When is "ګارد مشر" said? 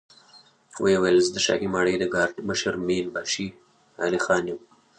2.13-2.73